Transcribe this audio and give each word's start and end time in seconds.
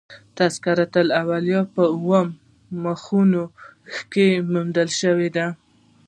تذکرة 0.37 0.91
الاولیاء" 1.03 1.65
په 1.73 1.83
اوو 1.95 2.19
مخونو 2.83 3.43
کښي 4.11 4.27
موندل 4.51 4.89
سوى 5.01 5.27
دئ. 5.35 5.47